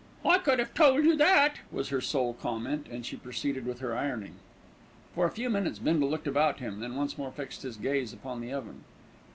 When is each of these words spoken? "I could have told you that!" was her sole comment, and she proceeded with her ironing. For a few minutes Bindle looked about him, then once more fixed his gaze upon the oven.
"I 0.25 0.39
could 0.39 0.57
have 0.57 0.73
told 0.73 1.03
you 1.03 1.15
that!" 1.17 1.57
was 1.71 1.89
her 1.89 2.01
sole 2.01 2.33
comment, 2.33 2.87
and 2.89 3.05
she 3.05 3.15
proceeded 3.15 3.67
with 3.67 3.81
her 3.81 3.95
ironing. 3.95 4.33
For 5.13 5.27
a 5.27 5.31
few 5.31 5.47
minutes 5.47 5.77
Bindle 5.77 6.09
looked 6.09 6.25
about 6.25 6.57
him, 6.57 6.79
then 6.79 6.95
once 6.95 7.19
more 7.19 7.29
fixed 7.29 7.61
his 7.61 7.77
gaze 7.77 8.11
upon 8.11 8.41
the 8.41 8.51
oven. 8.51 8.83